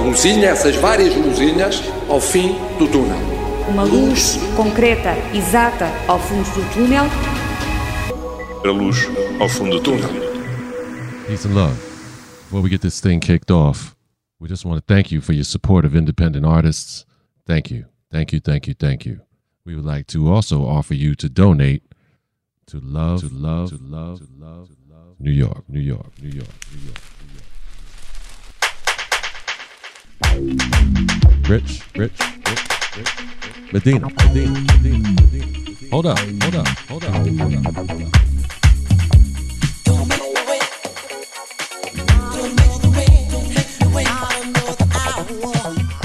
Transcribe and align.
luzinha, 0.00 0.48
essas 0.48 0.76
várias 0.76 1.14
luzinhas, 1.14 1.82
ao 2.08 2.20
fim 2.20 2.54
do 2.78 2.86
túnel. 2.88 3.18
Uma 3.68 3.84
luz 3.84 4.38
concreta, 4.56 5.10
exata, 5.34 5.86
ao 6.08 6.18
fundo 6.18 6.44
do 6.54 6.72
túnel. 6.72 7.04
A 8.64 8.70
luz 8.70 9.06
ao 9.38 9.48
fundo 9.48 9.78
do 9.78 9.82
túnel. 9.82 10.10
Peace 11.26 11.46
and 11.46 11.54
love. 11.54 11.76
Before 12.44 12.62
we 12.62 12.68
get 12.68 12.80
this 12.80 13.00
thing 13.00 13.20
kicked 13.20 13.50
off, 13.50 13.94
we 14.40 14.48
just 14.48 14.64
want 14.64 14.84
to 14.84 14.84
thank 14.92 15.12
you 15.12 15.20
for 15.20 15.32
your 15.32 15.44
support 15.44 15.84
of 15.84 15.94
independent 15.94 16.44
artists. 16.44 17.06
Thank 17.46 17.70
you. 17.70 17.86
Thank 18.10 18.32
you, 18.32 18.40
thank 18.40 18.66
you, 18.66 18.74
thank 18.74 19.06
you. 19.06 19.20
We 19.64 19.76
would 19.76 19.84
like 19.84 20.06
to 20.08 20.32
also 20.32 20.64
offer 20.66 20.94
you 20.94 21.14
to 21.14 21.28
donate 21.28 21.82
to 22.66 22.80
love, 22.80 23.20
to 23.20 23.28
love, 23.28 23.70
to 23.70 23.76
love, 23.76 24.18
to 24.18 24.26
love, 24.36 24.68
to 24.68 24.76
love, 24.88 25.16
New 25.18 25.30
York, 25.30 25.68
New 25.68 25.80
York, 25.80 26.06
New 26.22 26.30
York, 26.30 26.48
New 26.72 26.80
York, 26.86 27.00
New 27.22 27.34
York. 27.34 27.49
Rich, 31.48 31.82
rich, 31.96 32.12
rich, 32.46 32.62
rich. 32.96 33.10
Medina, 33.72 34.08
Medina, 34.08 34.60
Medina, 34.60 35.08
Medina. 35.08 35.46
Hold 35.90 36.06
up, 36.06 36.18
hold 36.18 36.56
up, 36.56 36.68
hold 36.88 37.04
up, 37.04 37.14
hold 37.14 37.54
up, 37.54 37.76
hold 37.76 37.90
up. 37.90 38.30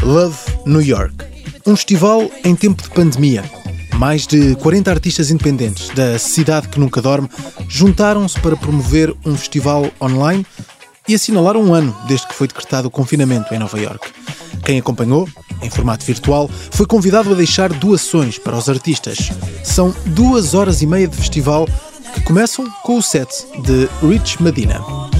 Love 0.04 0.38
New 0.66 0.82
York. 0.82 1.13
Um 1.66 1.76
festival 1.76 2.32
em 2.44 2.55
tempo 2.55 2.82
de 2.84 2.90
pandemia. 2.90 3.44
Mais 3.98 4.26
de 4.27 4.55
40 4.55 4.91
artistas 4.91 5.30
independentes 5.32 5.90
da 5.90 6.18
cidade 6.20 6.68
que 6.70 6.80
nunca 6.80 7.02
dorme 7.02 7.30
juntaram-se 7.68 8.40
para 8.40 8.55
promover 8.55 9.13
um 9.26 9.36
festival 9.36 9.91
online 10.00 10.46
e 11.08 11.16
assinalaram 11.16 11.62
um 11.62 11.73
ano 11.73 11.95
desde 12.08 12.27
que 12.27 12.36
foi 12.36 12.48
decretado 12.48 12.88
o 12.88 12.91
confinamento 12.91 13.54
em 13.54 13.59
Nova 13.59 13.80
York. 13.80 14.12
Quem 14.63 14.80
acompanhou, 14.80 15.30
em 15.62 15.70
formato 15.70 16.05
virtual, 16.05 16.49
foi 16.71 16.85
convidado 16.85 17.32
a 17.32 17.35
deixar 17.35 17.70
doações 17.71 18.38
para 18.38 18.57
os 18.57 18.68
artistas. 18.68 19.30
São 19.63 19.93
duas 20.07 20.54
horas 20.54 20.82
e 20.82 20.88
meia 20.88 21.07
de 21.07 21.15
festival 21.15 21.68
que 22.13 22.21
começam 22.21 22.70
com 22.84 22.98
o 22.98 23.02
set 23.02 23.30
de 23.62 23.88
Rich 24.02 24.41
Medina. 24.41 25.15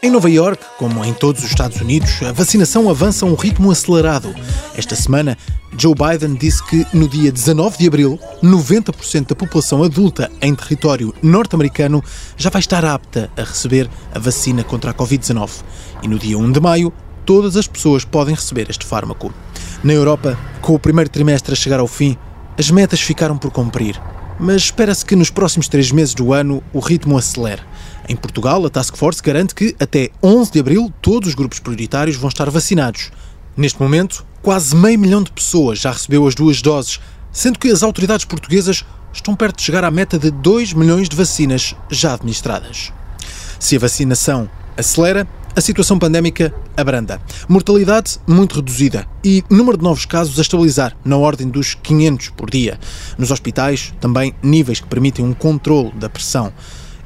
Em 0.00 0.12
Nova 0.12 0.30
York, 0.30 0.62
como 0.78 1.04
em 1.04 1.12
todos 1.12 1.42
os 1.42 1.50
Estados 1.50 1.80
Unidos, 1.80 2.22
a 2.22 2.30
vacinação 2.30 2.88
avança 2.88 3.26
a 3.26 3.28
um 3.28 3.34
ritmo 3.34 3.68
acelerado. 3.68 4.32
Esta 4.76 4.94
semana, 4.94 5.36
Joe 5.76 5.92
Biden 5.92 6.34
disse 6.34 6.64
que 6.64 6.86
no 6.94 7.08
dia 7.08 7.32
19 7.32 7.78
de 7.78 7.88
abril, 7.88 8.20
90% 8.40 9.26
da 9.26 9.34
população 9.34 9.82
adulta 9.82 10.30
em 10.40 10.54
território 10.54 11.12
norte-americano 11.20 12.00
já 12.36 12.48
vai 12.48 12.60
estar 12.60 12.84
apta 12.84 13.28
a 13.36 13.40
receber 13.40 13.90
a 14.14 14.20
vacina 14.20 14.62
contra 14.62 14.92
a 14.92 14.94
Covid-19. 14.94 15.50
E 16.00 16.06
no 16.06 16.16
dia 16.16 16.38
1 16.38 16.52
de 16.52 16.60
maio, 16.60 16.92
todas 17.26 17.56
as 17.56 17.66
pessoas 17.66 18.04
podem 18.04 18.36
receber 18.36 18.70
este 18.70 18.86
fármaco. 18.86 19.34
Na 19.82 19.94
Europa, 19.94 20.38
com 20.62 20.74
o 20.74 20.78
primeiro 20.78 21.10
trimestre 21.10 21.54
a 21.54 21.56
chegar 21.56 21.80
ao 21.80 21.88
fim, 21.88 22.16
as 22.56 22.70
metas 22.70 23.00
ficaram 23.00 23.36
por 23.36 23.50
cumprir. 23.50 24.00
Mas 24.38 24.62
espera-se 24.62 25.04
que 25.04 25.16
nos 25.16 25.30
próximos 25.30 25.66
três 25.66 25.90
meses 25.90 26.14
do 26.14 26.32
ano 26.32 26.62
o 26.72 26.78
ritmo 26.78 27.18
acelere. 27.18 27.62
Em 28.08 28.16
Portugal, 28.16 28.64
a 28.64 28.70
Task 28.70 28.96
Force 28.96 29.22
garante 29.22 29.54
que 29.54 29.76
até 29.78 30.08
11 30.22 30.50
de 30.52 30.60
abril 30.60 30.90
todos 31.02 31.28
os 31.28 31.34
grupos 31.34 31.58
prioritários 31.58 32.16
vão 32.16 32.28
estar 32.28 32.48
vacinados. 32.48 33.10
Neste 33.54 33.82
momento, 33.82 34.24
quase 34.40 34.74
meio 34.74 34.98
milhão 34.98 35.22
de 35.22 35.30
pessoas 35.30 35.78
já 35.80 35.92
recebeu 35.92 36.26
as 36.26 36.34
duas 36.34 36.62
doses, 36.62 37.00
sendo 37.30 37.58
que 37.58 37.68
as 37.68 37.82
autoridades 37.82 38.24
portuguesas 38.24 38.82
estão 39.12 39.36
perto 39.36 39.56
de 39.56 39.62
chegar 39.62 39.84
à 39.84 39.90
meta 39.90 40.18
de 40.18 40.30
2 40.30 40.72
milhões 40.72 41.06
de 41.06 41.16
vacinas 41.16 41.76
já 41.90 42.14
administradas. 42.14 42.92
Se 43.60 43.76
a 43.76 43.78
vacinação 43.78 44.48
acelera, 44.74 45.28
a 45.54 45.60
situação 45.60 45.98
pandémica 45.98 46.54
abranda. 46.76 47.20
Mortalidade 47.46 48.18
muito 48.26 48.56
reduzida 48.56 49.06
e 49.22 49.44
número 49.50 49.76
de 49.76 49.84
novos 49.84 50.06
casos 50.06 50.38
a 50.38 50.42
estabilizar 50.42 50.96
na 51.04 51.16
ordem 51.18 51.48
dos 51.48 51.74
500 51.74 52.30
por 52.30 52.48
dia. 52.48 52.78
Nos 53.18 53.30
hospitais, 53.30 53.92
também 54.00 54.34
níveis 54.42 54.80
que 54.80 54.86
permitem 54.86 55.24
um 55.24 55.34
controle 55.34 55.90
da 55.92 56.08
pressão. 56.08 56.52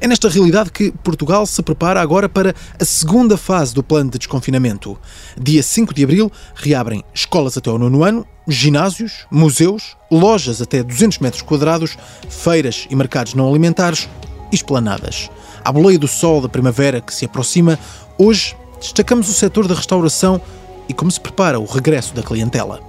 É 0.03 0.07
nesta 0.07 0.27
realidade 0.27 0.69
que 0.69 0.91
Portugal 1.01 1.45
se 1.45 1.63
prepara 1.63 2.01
agora 2.01 2.27
para 2.27 2.53
a 2.77 2.83
segunda 2.83 3.37
fase 3.37 3.73
do 3.73 3.81
plano 3.81 4.11
de 4.11 4.17
desconfinamento. 4.17 4.99
Dia 5.39 5.63
5 5.63 5.93
de 5.93 6.03
abril 6.03 6.29
reabrem 6.55 7.05
escolas 7.13 7.57
até 7.57 7.69
ao 7.69 7.79
nono 7.79 8.03
ano, 8.03 8.27
ginásios, 8.45 9.25
museus, 9.31 9.95
lojas 10.11 10.61
até 10.61 10.83
200 10.83 11.19
metros 11.19 11.41
quadrados, 11.41 11.97
feiras 12.27 12.85
e 12.89 12.95
mercados 12.97 13.33
não 13.33 13.47
alimentares 13.47 14.09
e 14.51 14.55
esplanadas. 14.55 15.29
À 15.63 15.71
boleia 15.71 15.97
do 15.97 16.07
sol 16.09 16.41
da 16.41 16.49
primavera 16.49 16.99
que 16.99 17.15
se 17.15 17.23
aproxima, 17.23 17.79
hoje 18.17 18.57
destacamos 18.81 19.29
o 19.29 19.33
setor 19.33 19.69
da 19.69 19.75
restauração 19.75 20.41
e 20.89 20.93
como 20.93 21.11
se 21.11 21.21
prepara 21.21 21.61
o 21.61 21.65
regresso 21.65 22.13
da 22.13 22.21
clientela. 22.21 22.81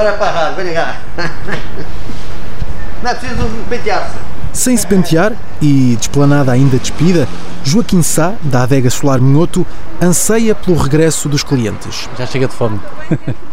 Agora 0.00 0.14
é 0.14 0.18
parado, 0.18 0.56
vem 0.56 0.64
ligar. 0.64 0.98
Não 3.02 3.10
é 3.10 3.14
preciso 3.14 3.42
pentear-se. 3.68 4.16
Sem 4.50 4.74
se 4.74 4.86
pentear 4.86 5.34
e 5.60 5.94
desplanada 5.98 6.50
ainda 6.50 6.78
despida, 6.78 7.28
Joaquim 7.62 8.02
Sá, 8.02 8.32
da 8.40 8.62
Adega 8.62 8.88
Solar 8.88 9.20
Minhoto, 9.20 9.66
anseia 10.00 10.54
pelo 10.54 10.78
regresso 10.78 11.28
dos 11.28 11.42
clientes. 11.42 12.08
Já 12.16 12.26
chega 12.26 12.48
de 12.48 12.54
fome. 12.54 12.80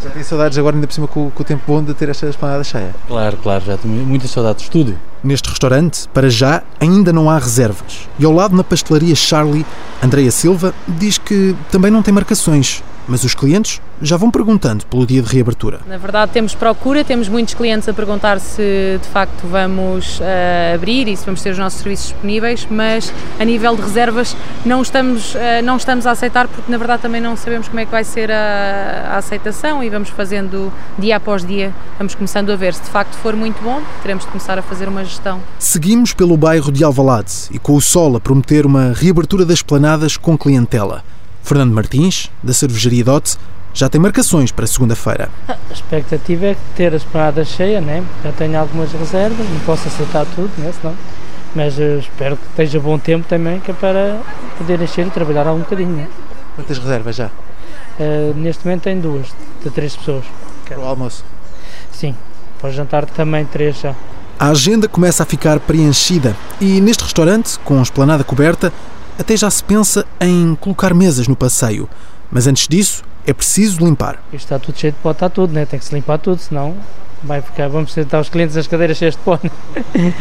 Já 0.01 0.09
tem 0.09 0.23
saudades 0.23 0.57
agora, 0.57 0.77
ainda 0.77 0.87
por 0.87 0.93
cima, 0.93 1.05
com, 1.05 1.29
com 1.29 1.43
o 1.43 1.45
tempo 1.45 1.63
bom 1.67 1.83
de 1.83 1.93
ter 1.93 2.07
esta 2.07 2.27
esplanada 2.27 2.63
cheia? 2.63 2.95
Claro, 3.09 3.37
claro, 3.43 3.65
já 3.65 3.77
tenho 3.77 4.05
muitas 4.05 4.31
saudades 4.31 4.61
de 4.61 4.69
estúdio. 4.69 4.97
Neste 5.21 5.49
restaurante, 5.49 6.07
para 6.13 6.29
já, 6.29 6.63
ainda 6.79 7.11
não 7.11 7.29
há 7.29 7.37
reservas. 7.37 8.07
E 8.17 8.23
ao 8.23 8.31
lado, 8.31 8.55
na 8.55 8.63
pastelaria 8.63 9.15
Charlie, 9.15 9.65
Andreia 10.01 10.31
Silva 10.31 10.73
diz 10.87 11.17
que 11.17 11.57
também 11.69 11.91
não 11.91 12.01
tem 12.01 12.13
marcações, 12.13 12.81
mas 13.07 13.23
os 13.23 13.33
clientes 13.33 13.81
já 14.01 14.17
vão 14.17 14.29
perguntando 14.29 14.85
pelo 14.85 15.05
dia 15.05 15.21
de 15.21 15.33
reabertura. 15.33 15.79
Na 15.87 15.97
verdade, 15.97 16.31
temos 16.31 16.53
procura, 16.53 17.03
temos 17.03 17.27
muitos 17.29 17.53
clientes 17.53 17.87
a 17.87 17.93
perguntar 17.93 18.39
se 18.39 18.99
de 19.01 19.07
facto 19.09 19.47
vamos 19.47 20.19
uh, 20.19 20.75
abrir 20.75 21.07
e 21.07 21.15
se 21.15 21.25
vamos 21.25 21.41
ter 21.41 21.51
os 21.51 21.57
nossos 21.57 21.79
serviços 21.79 22.07
disponíveis, 22.07 22.67
mas 22.69 23.13
a 23.39 23.45
nível 23.45 23.75
de 23.75 23.81
reservas 23.81 24.35
não 24.65 24.81
estamos, 24.81 25.35
uh, 25.35 25.39
não 25.63 25.77
estamos 25.77 26.05
a 26.05 26.11
aceitar 26.11 26.47
porque 26.47 26.71
na 26.71 26.77
verdade 26.77 27.01
também 27.01 27.21
não 27.21 27.35
sabemos 27.35 27.67
como 27.67 27.79
é 27.79 27.85
que 27.85 27.91
vai 27.91 28.03
ser 28.03 28.31
a, 28.31 29.13
a, 29.13 29.17
aceitação 29.17 29.83
e 29.83 29.89
vamos 29.89 30.09
fazendo 30.09 30.71
dia 30.99 31.17
após 31.17 31.45
dia, 31.45 31.73
vamos 31.97 32.13
começando 32.13 32.51
a 32.51 32.55
ver. 32.55 32.73
Se 32.73 32.83
de 32.83 32.89
facto 32.89 33.15
for 33.15 33.35
muito 33.35 33.61
bom, 33.63 33.81
teremos 34.01 34.25
de 34.25 34.31
começar 34.31 34.59
a 34.59 34.61
fazer 34.61 34.87
uma 34.87 35.03
gestão. 35.03 35.41
Seguimos 35.59 36.13
pelo 36.13 36.37
bairro 36.37 36.71
de 36.71 36.83
Alvalade 36.83 37.33
e 37.51 37.59
com 37.59 37.75
o 37.75 37.81
sol 37.81 38.15
a 38.15 38.19
prometer 38.19 38.65
uma 38.65 38.93
reabertura 38.93 39.45
das 39.45 39.61
planadas 39.61 40.17
com 40.17 40.37
clientela. 40.37 41.03
Fernando 41.47 41.71
Martins, 41.71 42.29
da 42.43 42.51
cervejaria 42.51 43.05
Dot, 43.05 43.37
já 43.73 43.87
tem 43.87 44.01
marcações 44.01 44.51
para 44.51 44.67
segunda-feira. 44.67 45.29
A 45.47 45.55
expectativa 45.71 46.47
é 46.47 46.57
ter 46.75 46.91
a 46.91 46.97
esplanada 46.97 47.45
cheia, 47.45 47.79
né? 47.79 48.03
já 48.21 48.33
tenho 48.33 48.59
algumas 48.59 48.91
reservas, 48.91 49.49
não 49.49 49.59
posso 49.61 49.87
aceitar 49.87 50.25
tudo, 50.35 50.51
né? 50.57 50.73
Senão, 50.73 50.93
mas 51.55 51.77
uh, 51.77 51.99
espero 51.99 52.35
que 52.35 52.45
esteja 52.47 52.81
bom 52.81 52.99
tempo 52.99 53.25
também, 53.29 53.61
que 53.61 53.71
é 53.71 53.73
para 53.73 54.19
poder 54.57 54.81
encher 54.81 55.07
e 55.07 55.09
trabalhar 55.09 55.49
um 55.53 55.59
bocadinho. 55.59 55.95
Né? 55.95 56.07
Quantas 56.53 56.77
reservas 56.79 57.15
já? 57.15 57.27
Uh, 57.97 58.33
neste 58.35 58.65
momento 58.65 58.81
tenho 58.81 59.01
duas, 59.01 59.27
de 59.63 59.69
três 59.69 59.95
pessoas. 59.95 60.25
Para 60.67 60.79
o 60.81 60.83
almoço? 60.85 61.23
Sim, 61.93 62.13
para 62.59 62.71
o 62.71 62.73
jantar 62.73 63.05
também 63.05 63.45
três 63.45 63.79
já. 63.79 63.95
A 64.37 64.49
agenda 64.49 64.89
começa 64.89 65.23
a 65.23 65.25
ficar 65.25 65.61
preenchida 65.61 66.35
e 66.59 66.81
neste 66.81 67.03
restaurante, 67.03 67.57
com 67.59 67.79
a 67.79 67.83
esplanada 67.83 68.25
coberta, 68.25 68.73
até 69.17 69.35
já 69.35 69.49
se 69.49 69.63
pensa 69.63 70.05
em 70.19 70.55
colocar 70.55 70.93
mesas 70.93 71.27
no 71.27 71.35
passeio. 71.35 71.89
Mas 72.31 72.47
antes 72.47 72.67
disso, 72.67 73.03
é 73.25 73.33
preciso 73.33 73.83
limpar. 73.83 74.21
Isto 74.31 74.45
está 74.45 74.59
tudo 74.59 74.77
cheio 74.77 74.93
de 74.93 74.99
pó, 74.99 75.11
está 75.11 75.29
tudo, 75.29 75.53
né? 75.53 75.65
tem 75.65 75.79
que 75.79 75.85
se 75.85 75.93
limpar 75.93 76.17
tudo, 76.17 76.39
senão 76.39 76.75
vai 77.23 77.41
ficar, 77.41 77.67
vamos 77.67 77.91
sentar 77.93 78.21
os 78.21 78.29
clientes 78.29 78.55
nas 78.55 78.67
cadeiras 78.67 78.97
cheias 78.97 79.15
de 79.15 79.21
pó. 79.21 79.39
Né? 79.41 79.51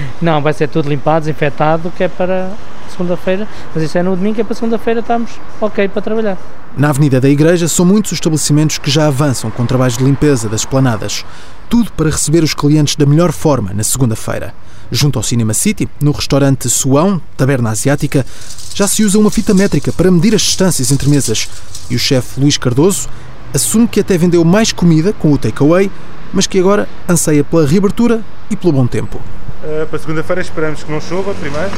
Não, 0.20 0.40
vai 0.40 0.52
ser 0.52 0.68
tudo 0.68 0.88
limpado, 0.88 1.20
desinfetado, 1.26 1.92
que 1.96 2.04
é 2.04 2.08
para 2.08 2.50
segunda-feira, 2.90 3.48
mas 3.74 3.84
isso 3.84 3.98
é 3.98 4.02
no 4.02 4.16
domingo, 4.16 4.40
é 4.40 4.44
para 4.44 4.54
segunda-feira 4.54 5.00
estamos 5.00 5.30
ok 5.60 5.88
para 5.88 6.02
trabalhar. 6.02 6.38
Na 6.76 6.90
Avenida 6.90 7.20
da 7.20 7.28
Igreja 7.28 7.68
são 7.68 7.86
muitos 7.86 8.12
os 8.12 8.16
estabelecimentos 8.16 8.78
que 8.78 8.90
já 8.90 9.06
avançam 9.06 9.50
com 9.50 9.64
trabalhos 9.64 9.96
de 9.96 10.04
limpeza 10.04 10.48
das 10.48 10.60
esplanadas. 10.60 11.24
Tudo 11.70 11.90
para 11.92 12.10
receber 12.10 12.44
os 12.44 12.54
clientes 12.54 12.96
da 12.96 13.06
melhor 13.06 13.32
forma 13.32 13.72
na 13.72 13.82
segunda-feira. 13.82 14.54
Junto 14.90 15.18
ao 15.18 15.22
Cinema 15.22 15.54
City, 15.54 15.88
no 16.00 16.12
restaurante 16.12 16.68
Suão, 16.68 17.20
Taberna 17.36 17.70
Asiática, 17.70 18.24
já 18.74 18.86
se 18.86 19.02
usa 19.02 19.18
uma 19.18 19.30
fita 19.30 19.54
métrica 19.54 19.90
para 19.90 20.10
medir 20.10 20.34
as 20.34 20.42
distâncias 20.42 20.92
entre 20.92 21.08
mesas 21.08 21.48
e 21.90 21.96
o 21.96 21.98
chefe 21.98 22.38
Luís 22.38 22.58
Cardoso 22.58 23.08
assume 23.54 23.88
que 23.88 24.00
até 24.00 24.18
vendeu 24.18 24.44
mais 24.44 24.70
comida 24.70 25.12
com 25.12 25.32
o 25.32 25.38
takeaway, 25.38 25.90
mas 26.32 26.46
que 26.46 26.58
agora 26.58 26.86
anseia 27.08 27.42
pela 27.42 27.66
reabertura 27.66 28.22
e 28.50 28.56
pelo 28.56 28.72
bom 28.74 28.86
tempo. 28.86 29.18
Uh, 29.64 29.86
para 29.86 29.98
segunda-feira 29.98 30.42
esperamos 30.42 30.84
que 30.84 30.92
não 30.92 31.00
chova 31.00 31.32
primeiro 31.34 31.72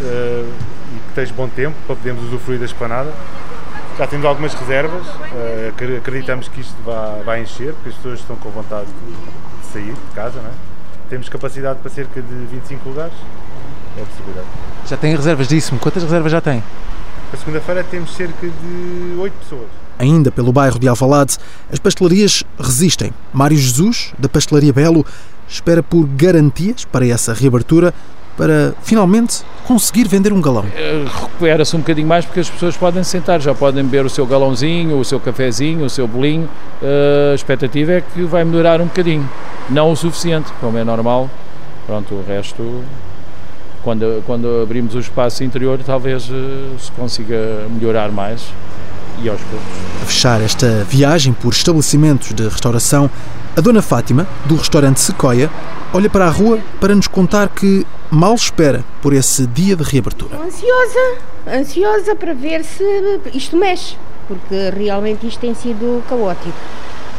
uh, 0.00 0.52
e 0.94 0.98
que 0.98 1.08
esteja 1.08 1.34
bom 1.34 1.48
tempo 1.48 1.76
para 1.86 1.96
podermos 1.96 2.24
usufruir 2.24 2.58
da 2.58 2.64
esplanada. 2.64 3.12
Já 3.98 4.06
temos 4.06 4.24
algumas 4.24 4.54
reservas, 4.54 5.06
uh, 5.06 5.96
acreditamos 5.98 6.48
que 6.48 6.60
isto 6.60 6.76
vai, 6.84 7.22
vai 7.22 7.42
encher, 7.42 7.74
porque 7.74 7.90
as 7.90 7.94
pessoas 7.96 8.20
estão 8.20 8.36
com 8.36 8.50
vontade 8.50 8.86
de 8.86 9.72
sair 9.72 9.92
de 9.92 10.14
casa, 10.14 10.40
não 10.40 10.48
é? 10.48 10.52
Temos 11.08 11.28
capacidade 11.28 11.80
para 11.80 11.90
cerca 11.90 12.22
de 12.22 12.34
25 12.46 12.88
lugares, 12.88 13.12
é 13.98 14.02
a 14.02 14.06
possibilidade. 14.06 14.46
Já 14.86 14.96
tem 14.96 15.14
reservas 15.14 15.48
disso? 15.48 15.76
Quantas 15.80 16.02
reservas 16.02 16.32
já 16.32 16.40
tem? 16.40 16.62
A 17.32 17.36
segunda-feira 17.36 17.84
temos 17.84 18.14
cerca 18.14 18.46
de 18.46 19.16
8 19.18 19.32
pessoas. 19.34 19.68
Ainda 19.98 20.32
pelo 20.32 20.52
bairro 20.52 20.78
de 20.78 20.88
Alvalade, 20.88 21.36
as 21.70 21.78
pastelarias 21.78 22.42
resistem. 22.58 23.12
Mário 23.32 23.56
Jesus, 23.56 24.12
da 24.18 24.28
Pastelaria 24.28 24.72
Belo, 24.72 25.04
espera 25.46 25.82
por 25.82 26.06
garantias 26.06 26.84
para 26.84 27.06
essa 27.06 27.34
reabertura 27.34 27.92
para 28.40 28.72
finalmente 28.82 29.42
conseguir 29.66 30.08
vender 30.08 30.32
um 30.32 30.40
galão. 30.40 30.64
Eh, 30.74 31.04
recupera-se 31.04 31.76
um 31.76 31.80
bocadinho 31.80 32.08
mais 32.08 32.24
porque 32.24 32.40
as 32.40 32.48
pessoas 32.48 32.74
podem 32.74 33.04
sentar, 33.04 33.38
já 33.38 33.54
podem 33.54 33.84
beber 33.84 34.06
o 34.06 34.08
seu 34.08 34.26
galãozinho, 34.26 34.98
o 34.98 35.04
seu 35.04 35.20
cafezinho, 35.20 35.84
o 35.84 35.90
seu 35.90 36.08
bolinho. 36.08 36.48
Eh, 36.82 37.32
a 37.32 37.34
expectativa 37.34 37.92
é 37.92 38.00
que 38.00 38.22
vai 38.22 38.42
melhorar 38.42 38.80
um 38.80 38.86
bocadinho, 38.86 39.28
não 39.68 39.92
o 39.92 39.96
suficiente, 39.96 40.50
como 40.58 40.78
é 40.78 40.82
normal. 40.82 41.28
Pronto, 41.86 42.14
o 42.14 42.24
resto, 42.26 42.82
quando, 43.84 44.24
quando 44.24 44.62
abrimos 44.62 44.94
o 44.94 45.00
espaço 45.00 45.44
interior, 45.44 45.78
talvez 45.84 46.30
eh, 46.32 46.78
se 46.78 46.90
consiga 46.92 47.66
melhorar 47.68 48.10
mais 48.10 48.50
e 49.22 49.28
aos 49.28 49.40
poucos. 49.42 49.66
A 50.02 50.06
fechar 50.06 50.40
esta 50.40 50.84
viagem 50.84 51.32
por 51.32 51.52
estabelecimentos 51.52 52.32
de 52.32 52.48
restauração, 52.48 53.10
a 53.56 53.60
Dona 53.60 53.82
Fátima, 53.82 54.26
do 54.46 54.56
restaurante 54.56 55.00
Sequoia, 55.00 55.50
olha 55.92 56.08
para 56.08 56.26
a 56.26 56.30
rua 56.30 56.58
para 56.80 56.94
nos 56.94 57.06
contar 57.06 57.48
que 57.48 57.86
mal 58.10 58.34
espera 58.34 58.84
por 59.02 59.12
esse 59.12 59.46
dia 59.46 59.76
de 59.76 59.82
reabertura. 59.82 60.36
Ansiosa, 60.36 61.18
ansiosa 61.46 62.14
para 62.14 62.34
ver 62.34 62.64
se 62.64 62.84
isto 63.34 63.56
mexe, 63.56 63.96
porque 64.28 64.70
realmente 64.70 65.26
isto 65.26 65.40
tem 65.40 65.54
sido 65.54 66.02
caótico. 66.08 66.56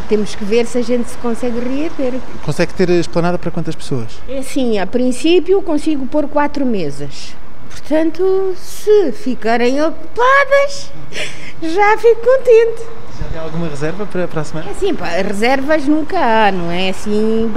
Temos 0.10 0.36
que 0.36 0.44
ver 0.44 0.66
se 0.66 0.78
a 0.78 0.82
gente 0.82 1.10
se 1.10 1.18
consegue 1.20 1.60
reerguer. 1.60 2.20
Consegue 2.44 2.74
ter 2.74 2.90
esplanada 2.90 3.38
para 3.38 3.50
quantas 3.50 3.76
pessoas? 3.76 4.10
É 4.28 4.40
assim, 4.40 4.78
a 4.78 4.86
princípio 4.86 5.62
consigo 5.62 6.06
pôr 6.06 6.28
quatro 6.28 6.66
mesas. 6.66 7.34
Portanto, 7.72 8.54
se 8.58 9.12
ficarem 9.14 9.82
ocupadas, 9.82 10.92
já 11.62 11.98
fico 11.98 12.22
contente. 12.22 12.84
Já 13.20 13.28
tem 13.32 13.42
alguma 13.42 13.68
reserva 13.68 14.06
para, 14.06 14.28
para 14.28 14.42
a 14.42 14.44
semana? 14.44 14.70
É 14.70 14.72
assim, 14.72 14.94
pá, 14.94 15.08
reservas 15.08 15.88
nunca 15.88 16.18
há, 16.20 16.52
não 16.52 16.70
é 16.70 16.90
assim, 16.90 17.50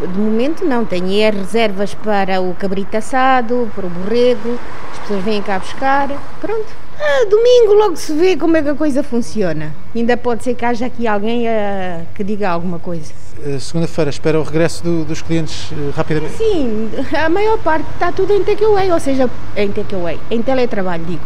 de 0.00 0.18
momento 0.18 0.64
não. 0.64 0.84
Tenho 0.84 1.20
é 1.20 1.30
reservas 1.30 1.94
para 1.94 2.40
o 2.40 2.54
cabrito 2.54 2.96
assado, 2.96 3.70
para 3.74 3.86
o 3.86 3.90
borrego, 3.90 4.58
as 4.92 4.98
pessoas 5.00 5.24
vêm 5.24 5.42
cá 5.42 5.58
buscar, 5.58 6.08
pronto. 6.40 6.83
Ah, 7.00 7.26
domingo 7.28 7.74
logo 7.74 7.96
se 7.96 8.12
vê 8.12 8.36
como 8.36 8.56
é 8.56 8.62
que 8.62 8.68
a 8.68 8.74
coisa 8.74 9.02
funciona. 9.02 9.74
Ainda 9.94 10.16
pode 10.16 10.44
ser 10.44 10.54
que 10.54 10.64
haja 10.64 10.86
aqui 10.86 11.06
alguém 11.06 11.48
a, 11.48 12.02
que 12.14 12.22
diga 12.22 12.48
alguma 12.48 12.78
coisa. 12.78 13.12
Eh, 13.44 13.58
segunda-feira 13.58 14.10
espera 14.10 14.38
o 14.40 14.42
regresso 14.42 14.82
do, 14.82 15.04
dos 15.04 15.20
clientes 15.20 15.70
uh, 15.72 15.90
rapidamente? 15.94 16.36
Sim, 16.36 16.90
a 17.12 17.28
maior 17.28 17.58
parte 17.58 17.86
está 17.92 18.12
tudo 18.12 18.32
em 18.32 18.44
takeaway, 18.44 18.90
ou 18.90 19.00
seja, 19.00 19.28
em 19.56 19.70
takeaway, 19.70 20.20
em 20.30 20.40
teletrabalho, 20.40 21.04
digo. 21.04 21.24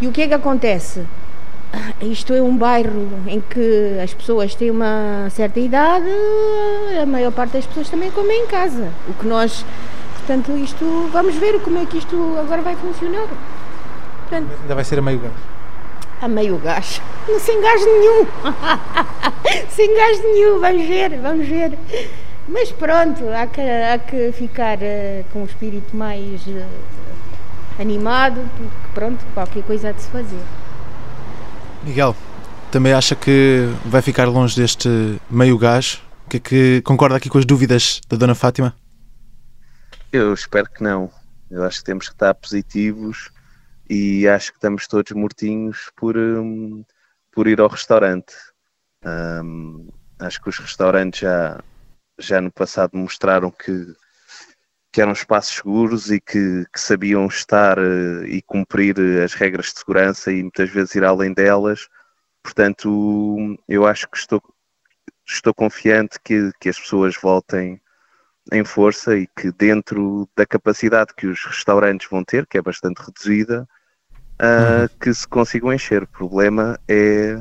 E 0.00 0.06
o 0.06 0.12
que 0.12 0.22
é 0.22 0.28
que 0.28 0.34
acontece? 0.34 1.02
Isto 2.00 2.32
é 2.32 2.40
um 2.40 2.56
bairro 2.56 3.08
em 3.26 3.40
que 3.40 3.98
as 4.02 4.14
pessoas 4.14 4.54
têm 4.54 4.70
uma 4.70 5.28
certa 5.30 5.60
idade, 5.60 6.08
a 7.02 7.04
maior 7.04 7.32
parte 7.32 7.52
das 7.52 7.66
pessoas 7.66 7.90
também 7.90 8.10
comem 8.10 8.44
em 8.44 8.46
casa. 8.46 8.88
O 9.08 9.14
que 9.14 9.26
nós, 9.26 9.64
portanto, 10.16 10.56
isto, 10.56 11.10
vamos 11.12 11.34
ver 11.34 11.60
como 11.60 11.78
é 11.78 11.84
que 11.84 11.98
isto 11.98 12.16
agora 12.38 12.62
vai 12.62 12.76
funcionar. 12.76 13.26
Portanto, 14.28 14.52
ainda 14.60 14.74
vai 14.74 14.84
ser 14.84 14.98
a 14.98 15.02
meio 15.02 15.20
gás? 15.20 15.32
A 16.20 16.28
meio 16.28 16.58
gás. 16.58 17.00
Não 17.26 17.40
sem 17.40 17.60
gás 17.62 17.80
nenhum. 17.82 18.26
sem 19.70 19.96
gás 19.96 20.22
nenhum, 20.22 20.60
vamos 20.60 20.86
ver, 20.86 21.18
vamos 21.18 21.48
ver. 21.48 21.78
Mas 22.46 22.70
pronto, 22.70 23.26
há 23.30 23.46
que, 23.46 23.60
há 23.60 23.98
que 23.98 24.32
ficar 24.32 24.78
uh, 24.78 25.24
com 25.32 25.42
o 25.42 25.46
espírito 25.46 25.96
mais 25.96 26.46
uh, 26.46 26.66
animado, 27.78 28.46
porque 28.56 28.92
pronto, 28.92 29.24
qualquer 29.32 29.62
coisa 29.62 29.88
há 29.88 29.92
de 29.92 30.02
se 30.02 30.10
fazer. 30.10 30.42
Miguel, 31.82 32.14
também 32.70 32.92
acha 32.92 33.14
que 33.14 33.66
vai 33.84 34.02
ficar 34.02 34.26
longe 34.26 34.60
deste 34.60 35.18
meio 35.30 35.56
gás? 35.56 36.02
Que, 36.28 36.36
é 36.36 36.40
que 36.40 36.82
concorda 36.82 37.16
aqui 37.16 37.30
com 37.30 37.38
as 37.38 37.46
dúvidas 37.46 38.02
da 38.08 38.16
Dona 38.18 38.34
Fátima? 38.34 38.74
Eu 40.12 40.34
espero 40.34 40.68
que 40.68 40.82
não. 40.82 41.10
Eu 41.50 41.64
acho 41.64 41.78
que 41.78 41.84
temos 41.84 42.08
que 42.08 42.14
estar 42.14 42.34
positivos 42.34 43.30
e 43.88 44.28
acho 44.28 44.52
que 44.52 44.58
estamos 44.58 44.86
todos 44.86 45.12
mortinhos 45.12 45.90
por, 45.96 46.16
um, 46.16 46.84
por 47.32 47.46
ir 47.46 47.60
ao 47.60 47.68
restaurante. 47.68 48.34
Um, 49.04 49.88
acho 50.18 50.40
que 50.42 50.48
os 50.48 50.58
restaurantes 50.58 51.20
já, 51.20 51.62
já 52.18 52.40
no 52.40 52.50
passado 52.52 52.96
mostraram 52.96 53.50
que, 53.50 53.94
que 54.92 55.00
eram 55.00 55.12
espaços 55.12 55.56
seguros 55.56 56.10
e 56.10 56.20
que, 56.20 56.66
que 56.72 56.80
sabiam 56.80 57.26
estar 57.26 57.78
uh, 57.78 58.24
e 58.26 58.42
cumprir 58.42 58.98
as 59.22 59.32
regras 59.34 59.72
de 59.72 59.78
segurança 59.78 60.30
e 60.32 60.42
muitas 60.42 60.68
vezes 60.70 60.94
ir 60.94 61.04
além 61.04 61.32
delas. 61.32 61.88
Portanto, 62.42 63.56
eu 63.66 63.86
acho 63.86 64.08
que 64.08 64.18
estou, 64.18 64.42
estou 65.26 65.54
confiante 65.54 66.18
que, 66.22 66.50
que 66.60 66.68
as 66.68 66.78
pessoas 66.78 67.16
voltem 67.16 67.80
em 68.52 68.64
força 68.64 69.16
e 69.16 69.26
que 69.26 69.52
dentro 69.52 70.28
da 70.36 70.46
capacidade 70.46 71.14
que 71.14 71.26
os 71.26 71.44
restaurantes 71.44 72.08
vão 72.10 72.24
ter, 72.24 72.46
que 72.46 72.58
é 72.58 72.62
bastante 72.62 72.98
reduzida, 72.98 73.68
uh, 74.40 74.82
uhum. 74.82 74.88
que 75.00 75.12
se 75.12 75.26
consigam 75.26 75.72
encher. 75.72 76.02
O 76.02 76.08
problema 76.08 76.78
é 76.88 77.38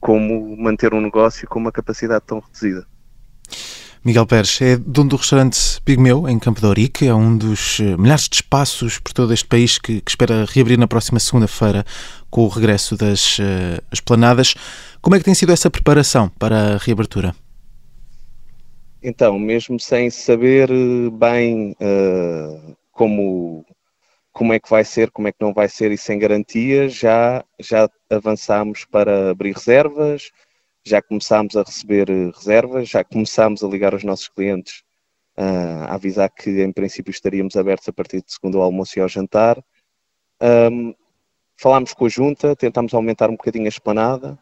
como 0.00 0.56
manter 0.56 0.94
um 0.94 1.00
negócio 1.00 1.48
com 1.48 1.58
uma 1.58 1.72
capacidade 1.72 2.24
tão 2.26 2.38
reduzida. 2.38 2.86
Miguel 4.04 4.24
Pérez 4.24 4.60
é 4.60 4.76
dono 4.76 5.10
do 5.10 5.16
restaurante 5.16 5.82
Pigmeu, 5.84 6.28
em 6.28 6.38
Campo 6.38 6.60
de 6.60 6.66
Ourique. 6.66 7.08
É 7.08 7.12
um 7.12 7.36
dos 7.36 7.80
eh, 7.80 7.96
milhares 7.96 8.28
de 8.28 8.36
espaços 8.36 9.00
por 9.00 9.12
todo 9.12 9.34
este 9.34 9.46
país 9.46 9.78
que, 9.78 10.00
que 10.00 10.08
espera 10.08 10.46
reabrir 10.48 10.78
na 10.78 10.86
próxima 10.86 11.18
segunda-feira 11.18 11.84
com 12.30 12.42
o 12.42 12.48
regresso 12.48 12.96
das 12.96 13.40
uh, 13.40 13.82
esplanadas. 13.92 14.54
Como 15.02 15.16
é 15.16 15.18
que 15.18 15.24
tem 15.24 15.34
sido 15.34 15.52
essa 15.52 15.68
preparação 15.68 16.28
para 16.38 16.74
a 16.74 16.76
reabertura? 16.76 17.34
Então, 19.02 19.40
mesmo 19.40 19.80
sem 19.80 20.08
saber 20.08 20.70
eh, 20.70 21.10
bem 21.10 21.72
uh, 21.80 22.76
como 22.92 23.64
como 24.36 24.52
é 24.52 24.60
que 24.60 24.68
vai 24.68 24.84
ser, 24.84 25.10
como 25.10 25.28
é 25.28 25.32
que 25.32 25.40
não 25.40 25.54
vai 25.54 25.66
ser 25.66 25.90
e 25.92 25.96
sem 25.96 26.18
garantia, 26.18 26.90
já, 26.90 27.42
já 27.58 27.88
avançámos 28.10 28.84
para 28.84 29.30
abrir 29.30 29.54
reservas, 29.54 30.30
já 30.84 31.00
começámos 31.00 31.56
a 31.56 31.62
receber 31.62 32.10
eh, 32.10 32.30
reservas, 32.36 32.86
já 32.86 33.02
começámos 33.02 33.64
a 33.64 33.66
ligar 33.66 33.94
aos 33.94 34.04
nossos 34.04 34.28
clientes 34.28 34.84
uh, 35.38 35.84
a 35.88 35.94
avisar 35.94 36.28
que 36.30 36.50
em 36.62 36.70
princípio 36.70 37.10
estaríamos 37.10 37.56
abertos 37.56 37.88
a 37.88 37.92
partir 37.94 38.22
de 38.22 38.30
segundo 38.30 38.58
ao 38.58 38.64
almoço 38.64 38.98
e 38.98 39.02
ao 39.02 39.08
jantar. 39.08 39.58
Um, 40.70 40.94
falámos 41.56 41.94
com 41.94 42.04
a 42.04 42.08
junta, 42.10 42.54
tentámos 42.54 42.92
aumentar 42.92 43.30
um 43.30 43.36
bocadinho 43.36 43.64
a 43.64 43.68
esplanada. 43.68 44.38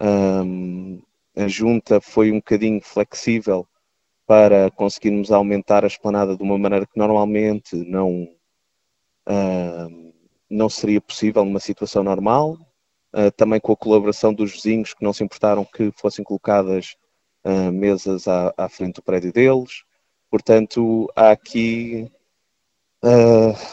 Um, 0.00 1.02
a 1.36 1.48
junta 1.48 2.00
foi 2.00 2.32
um 2.32 2.36
bocadinho 2.36 2.80
flexível 2.80 3.68
para 4.26 4.70
conseguirmos 4.70 5.30
aumentar 5.30 5.84
a 5.84 5.88
esplanada 5.88 6.34
de 6.34 6.42
uma 6.42 6.56
maneira 6.58 6.86
que 6.86 6.98
normalmente 6.98 7.76
não, 7.76 8.26
uh, 9.28 10.12
não 10.48 10.68
seria 10.68 11.00
possível 11.00 11.44
numa 11.44 11.60
situação 11.60 12.02
normal. 12.02 12.58
Uh, 13.12 13.30
também 13.36 13.60
com 13.60 13.72
a 13.72 13.76
colaboração 13.76 14.34
dos 14.34 14.52
vizinhos 14.52 14.92
que 14.92 15.04
não 15.04 15.12
se 15.12 15.22
importaram 15.22 15.64
que 15.64 15.92
fossem 15.92 16.24
colocadas 16.24 16.96
uh, 17.44 17.70
mesas 17.70 18.26
à, 18.26 18.52
à, 18.56 18.68
frente 18.68 18.96
do 18.96 19.02
prédio 19.02 19.32
deles. 19.32 19.84
Portanto, 20.28 21.08
há 21.14 21.30
aqui 21.30 22.10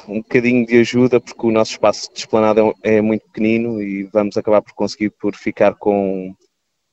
um 0.09 0.17
bocadinho 0.17 0.65
de 0.65 0.77
ajuda, 0.79 1.19
porque 1.21 1.47
o 1.47 1.51
nosso 1.51 1.71
espaço 1.71 2.11
de 2.13 2.19
esplanada 2.19 2.61
é, 2.83 2.97
é 2.97 3.01
muito 3.01 3.25
pequenino 3.27 3.81
e 3.81 4.03
vamos 4.03 4.35
acabar 4.35 4.61
por 4.61 4.73
conseguir 4.73 5.09
por 5.11 5.35
ficar 5.35 5.75
com, 5.75 6.35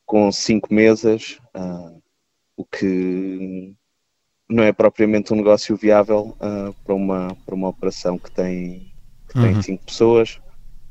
com 0.07 0.31
cinco 0.31 0.73
mesas, 0.73 1.41
o 2.57 2.65
que 2.65 3.75
não 4.49 4.63
é 4.65 4.73
propriamente 4.73 5.33
um 5.33 5.37
negócio 5.37 5.77
viável 5.77 6.35
uh, 6.41 6.75
para, 6.85 6.95
uma, 6.95 7.37
para 7.45 7.55
uma 7.55 7.69
operação 7.69 8.19
que 8.19 8.31
tem, 8.31 8.91
que 9.29 9.35
tem 9.35 9.55
uhum. 9.55 9.63
cinco 9.63 9.85
pessoas, 9.85 10.41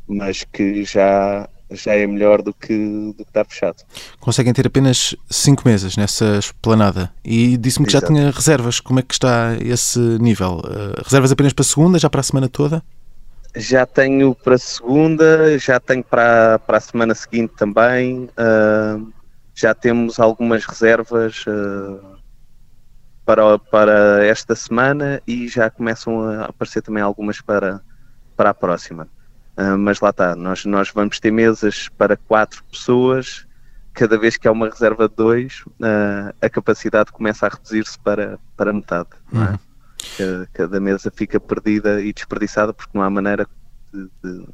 mas 0.08 0.44
que 0.44 0.86
já, 0.86 1.50
já 1.72 1.96
é 1.96 2.06
melhor 2.06 2.42
do 2.44 2.54
que, 2.54 3.14
do 3.18 3.24
que 3.24 3.30
estar 3.30 3.46
fechado. 3.46 3.78
Conseguem 4.20 4.54
ter 4.54 4.68
apenas 4.68 5.16
cinco 5.30 5.64
mesas 5.66 5.98
nessa 5.98 6.38
esplanada 6.38 7.12
e 7.26 7.58
disse-me 7.58 7.88
que 7.88 7.94
Exato. 7.94 8.14
já 8.14 8.14
tinha 8.14 8.32
reservas. 8.32 8.80
Como 8.80 9.00
é 9.00 9.02
que 9.02 9.14
está 9.14 9.58
esse 9.60 10.00
nível? 10.00 10.62
Uh, 10.64 11.02
reservas 11.04 11.32
apenas 11.32 11.54
para 11.54 11.64
a 11.64 11.66
segunda, 11.66 12.00
já 12.00 12.10
para 12.10 12.20
a 12.20 12.24
semana 12.24 12.48
toda? 12.48 12.84
Já 13.56 13.88
tenho 13.88 14.36
para 14.36 14.54
a 14.54 14.60
segunda, 14.60 15.58
já 15.58 15.80
tenho 15.80 16.04
para, 16.04 16.60
para 16.60 16.78
a 16.78 16.82
semana 16.82 17.16
seguinte 17.16 17.54
também. 17.58 18.30
Uh, 18.38 19.12
já 19.56 19.74
temos 19.74 20.20
algumas 20.20 20.64
reservas. 20.64 21.44
Para, 23.28 23.60
para 23.60 24.26
esta 24.26 24.56
semana 24.56 25.22
e 25.28 25.50
já 25.50 25.70
começam 25.70 26.22
a 26.22 26.46
aparecer 26.46 26.82
também 26.82 27.04
algumas 27.04 27.42
para, 27.42 27.82
para 28.38 28.52
a 28.52 28.54
próxima. 28.54 29.08
Uh, 29.58 29.78
mas 29.78 30.00
lá 30.00 30.12
está, 30.12 30.34
nós, 30.34 30.64
nós 30.64 30.92
vamos 30.92 31.20
ter 31.20 31.30
mesas 31.30 31.90
para 31.90 32.16
quatro 32.16 32.64
pessoas, 32.72 33.46
cada 33.94 34.18
vez 34.18 34.38
que 34.38 34.48
há 34.48 34.52
uma 34.52 34.70
reserva 34.70 35.10
de 35.10 35.16
dois, 35.16 35.64
uh, 35.68 36.34
a 36.42 36.50
capacidade 36.50 37.12
começa 37.12 37.46
a 37.46 37.50
reduzir-se 37.50 38.00
para, 38.00 38.40
para 38.56 38.72
metade. 38.72 39.10
Uhum. 39.34 39.44
É? 39.44 39.60
cada, 40.18 40.50
cada, 40.54 40.80
mesa 40.80 41.12
fica 41.14 41.40
perdida 41.40 42.00
e 42.02 42.14
desperdiçada 42.14 42.72
porque 42.72 42.98
não 42.98 43.04
há 43.04 43.10
maneira 43.10 43.46
de, 43.94 44.10
de 44.24 44.48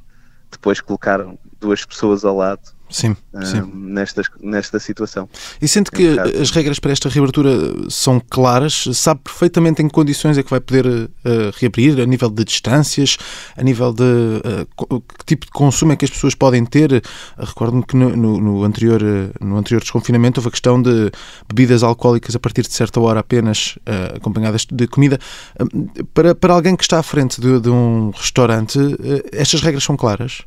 depois 0.49 0.81
colocar 0.81 1.19
duas 1.59 1.85
pessoas 1.85 2.25
ao 2.25 2.35
lado 2.35 2.72
sim, 2.89 3.15
sim. 3.43 3.71
nesta, 3.73 4.21
nesta 4.41 4.79
situação. 4.79 5.27
E 5.61 5.67
sente 5.67 5.89
que 5.89 6.09
um 6.09 6.41
as 6.41 6.51
regras 6.51 6.79
para 6.79 6.91
esta 6.91 7.09
reabertura 7.09 7.51
são 7.89 8.19
claras? 8.19 8.85
Sabe 8.93 9.21
perfeitamente 9.23 9.81
em 9.81 9.87
que 9.87 9.93
condições 9.93 10.37
é 10.37 10.43
que 10.43 10.49
vai 10.49 10.59
poder 10.59 10.85
uh, 10.85 11.09
reabrir, 11.55 11.99
a 11.99 12.05
nível 12.05 12.29
de 12.29 12.43
distâncias, 12.43 13.17
a 13.57 13.63
nível 13.63 13.93
de 13.93 14.03
uh, 14.03 15.01
que 15.17 15.25
tipo 15.25 15.45
de 15.45 15.51
consumo 15.51 15.93
é 15.93 15.95
que 15.95 16.05
as 16.05 16.11
pessoas 16.11 16.35
podem 16.35 16.65
ter? 16.65 17.03
Recordo-me 17.37 17.83
que 17.83 17.95
no, 17.95 18.15
no, 18.15 18.39
no, 18.39 18.63
anterior, 18.63 19.01
no 19.41 19.57
anterior 19.57 19.81
desconfinamento 19.81 20.39
houve 20.39 20.49
a 20.49 20.51
questão 20.51 20.81
de 20.81 21.11
bebidas 21.47 21.83
alcoólicas 21.83 22.35
a 22.35 22.39
partir 22.39 22.61
de 22.61 22.73
certa 22.73 22.99
hora 22.99 23.19
apenas, 23.19 23.77
acompanhadas 24.15 24.65
de 24.69 24.87
comida. 24.87 25.19
para, 26.13 26.35
para 26.35 26.53
alguém 26.53 26.75
que 26.75 26.83
está 26.83 26.99
à 26.99 27.03
frente 27.03 27.39
de, 27.39 27.59
de 27.59 27.69
um 27.69 28.11
restaurante, 28.11 28.79
estas 29.31 29.61
regras 29.61 29.83
são 29.83 29.97
claras? 29.97 30.43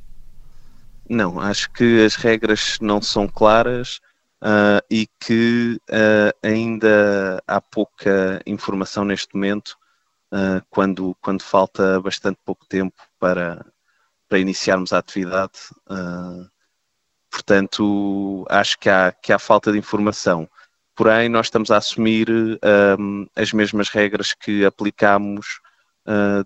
Não, 1.09 1.39
acho 1.39 1.71
que 1.71 2.05
as 2.05 2.17
regras 2.17 2.79
não 2.81 3.01
são 3.01 3.29
claras 3.29 4.01
uh, 4.43 4.83
e 4.91 5.07
que 5.21 5.81
uh, 5.89 6.47
ainda 6.47 7.43
há 7.47 7.61
pouca 7.61 8.43
informação 8.45 9.05
neste 9.05 9.33
momento, 9.35 9.77
uh, 10.33 10.65
quando, 10.69 11.17
quando 11.21 11.43
falta 11.43 12.01
bastante 12.01 12.39
pouco 12.45 12.67
tempo 12.67 12.97
para, 13.21 13.65
para 14.29 14.39
iniciarmos 14.39 14.93
a 14.93 14.99
atividade. 14.99 15.53
portanto, 17.31 18.45
acho 18.49 18.79
que 18.79 18.89
há, 18.89 19.13
que 19.13 19.33
há 19.33 19.39
falta 19.39 19.71
de 19.71 19.79
informação. 19.79 20.49
Porém, 20.95 21.29
nós 21.29 21.47
estamos 21.47 21.71
a 21.71 21.77
assumir 21.77 22.29
um, 22.99 23.27
as 23.37 23.53
mesmas 23.53 23.91
regras 23.91 24.33
que 24.33 24.65
aplicámos 24.65 25.61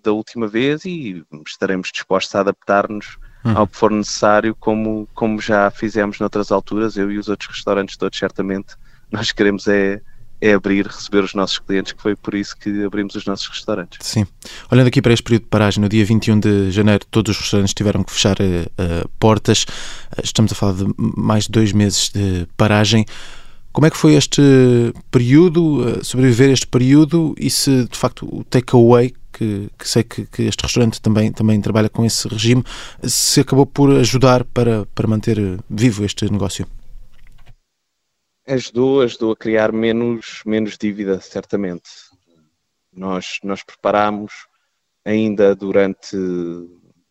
da 0.03 0.11
última 0.11 0.47
vez 0.47 0.85
e 0.85 1.23
estaremos 1.45 1.91
dispostos 1.91 2.33
a 2.33 2.39
adaptar-nos 2.39 3.17
uhum. 3.43 3.57
ao 3.57 3.67
que 3.67 3.77
for 3.77 3.91
necessário, 3.91 4.55
como, 4.55 5.07
como 5.13 5.39
já 5.39 5.69
fizemos 5.71 6.19
noutras 6.19 6.51
alturas, 6.51 6.97
eu 6.97 7.11
e 7.11 7.17
os 7.17 7.27
outros 7.27 7.49
restaurantes 7.49 7.97
todos, 7.97 8.17
certamente, 8.17 8.75
nós 9.11 9.31
queremos 9.31 9.67
é, 9.67 10.01
é 10.39 10.53
abrir, 10.53 10.87
receber 10.87 11.23
os 11.23 11.33
nossos 11.33 11.59
clientes, 11.59 11.91
que 11.91 12.01
foi 12.01 12.15
por 12.15 12.33
isso 12.33 12.55
que 12.57 12.83
abrimos 12.83 13.15
os 13.15 13.25
nossos 13.25 13.47
restaurantes. 13.47 13.99
Sim. 14.01 14.25
Olhando 14.71 14.87
aqui 14.87 15.01
para 15.01 15.13
este 15.13 15.23
período 15.23 15.43
de 15.43 15.49
paragem, 15.49 15.81
no 15.81 15.89
dia 15.89 16.05
21 16.05 16.39
de 16.39 16.71
janeiro, 16.71 17.05
todos 17.09 17.35
os 17.35 17.41
restaurantes 17.41 17.73
tiveram 17.73 18.03
que 18.03 18.11
fechar 18.11 18.37
uh, 18.39 19.09
portas. 19.19 19.63
Uh, 19.63 20.21
estamos 20.23 20.51
a 20.51 20.55
falar 20.55 20.73
de 20.73 20.85
mais 20.97 21.45
de 21.45 21.51
dois 21.51 21.71
meses 21.73 22.09
de 22.09 22.47
paragem. 22.57 23.05
Como 23.71 23.87
é 23.87 23.89
que 23.89 23.95
foi 23.95 24.15
este 24.15 24.41
período, 25.09 26.03
sobreviver 26.03 26.49
este 26.49 26.67
período 26.67 27.33
e 27.37 27.49
se 27.49 27.85
de 27.85 27.97
facto 27.97 28.25
o 28.25 28.43
takeaway 28.43 29.13
que, 29.41 29.71
que 29.75 29.87
sei 29.87 30.03
que, 30.03 30.27
que, 30.27 30.43
este 30.43 30.61
restaurante 30.61 31.01
também, 31.01 31.31
também 31.31 31.59
trabalha 31.59 31.89
com 31.89 32.05
esse 32.05 32.27
regime, 32.27 32.63
se 33.03 33.39
acabou 33.39 33.65
por 33.65 33.89
ajudar 33.89 34.45
para, 34.45 34.85
para 34.93 35.07
manter 35.07 35.37
vivo 35.67 36.05
este 36.05 36.31
negócio? 36.31 36.67
Ajudou, 38.47 39.01
ajudou 39.01 39.31
a 39.31 39.35
criar 39.35 39.71
menos, 39.71 40.43
menos 40.45 40.77
dívida, 40.77 41.19
certamente. 41.19 41.89
Nós, 42.93 43.39
nós 43.43 43.63
preparámos 43.63 44.31
ainda 45.03 45.55
durante 45.55 46.15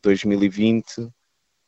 2020, 0.00 1.00
uh, 1.00 1.12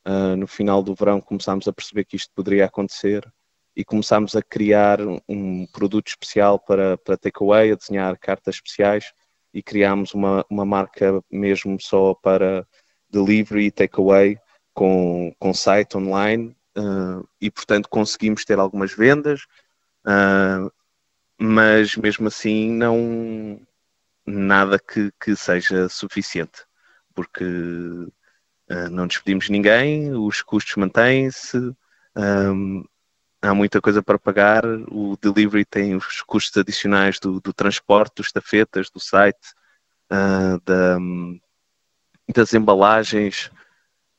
ah, 0.05 0.37
no 0.37 0.47
final 0.47 0.81
do 0.81 0.95
verão, 0.95 1.21
começámos 1.21 1.67
a 1.67 1.73
perceber 1.73 2.05
que 2.05 2.15
isto 2.15 2.33
poderia 2.37 2.67
acontecer 2.67 3.29
e 3.75 3.85
começámos 3.85 4.37
a 4.37 4.43
criar 4.43 5.01
um 5.29 5.67
produto 5.73 6.07
especial 6.09 6.61
para, 6.61 6.97
para 6.99 7.17
takeaway, 7.17 7.73
a 7.73 7.75
desenhar 7.75 8.17
cartas 8.19 8.57
especiais 8.57 9.13
e 9.53 9.63
criámos 9.63 10.15
uma, 10.15 10.45
uma 10.49 10.65
marca 10.65 11.23
mesmo 11.31 11.81
só 11.81 12.15
para 12.15 12.67
delivery 13.11 13.67
e 13.67 13.71
takeaway 13.71 14.39
com, 14.75 15.35
com 15.39 15.53
site 15.53 15.97
online 15.97 16.57
uh, 16.77 17.27
e 17.41 17.51
portanto 17.51 17.89
conseguimos 17.89 18.45
ter 18.45 18.59
algumas 18.59 18.95
vendas, 18.95 19.43
uh, 20.07 20.73
mas 21.39 21.97
mesmo 21.97 22.29
assim 22.29 22.71
não 22.71 23.61
nada 24.27 24.79
que, 24.79 25.11
que 25.21 25.37
seja 25.37 25.89
suficiente, 25.89 26.65
porque 27.15 27.45
uh, 27.45 28.89
não 28.91 29.07
despedimos 29.07 29.49
ninguém, 29.49 30.13
os 30.15 30.43
custos 30.43 30.77
mantêm-se, 30.77 31.59
um, 32.17 32.85
há 33.43 33.53
muita 33.53 33.81
coisa 33.81 34.03
para 34.03 34.19
pagar. 34.19 34.65
O 34.89 35.17
delivery 35.21 35.65
tem 35.65 35.97
os 35.97 36.23
custos 36.23 36.57
adicionais 36.57 37.19
do, 37.19 37.41
do 37.41 37.53
transporte, 37.53 38.17
dos 38.17 38.31
tafetas, 38.31 38.89
do 38.89 39.01
site, 39.01 39.53
uh, 40.11 40.61
da, 40.65 40.99
das 42.35 42.55
embalagens 42.55 43.51